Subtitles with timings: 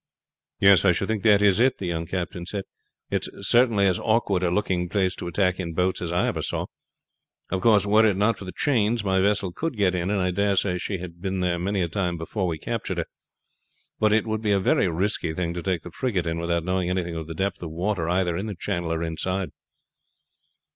[0.59, 2.63] "Yes, I should think that is it," the young captain said.
[3.11, 6.41] "It is certainly as awkward a looking place to attack in boats as I ever
[6.41, 6.65] saw.
[7.51, 10.31] Of course were it not for the chains my vessel could get in, and I
[10.31, 13.05] dare say she has been in there many a time before we captured her,
[13.99, 16.89] but it would be a very risky thing to take the frigate in without knowing
[16.89, 19.49] anything of the depth of water either in the channel or inside."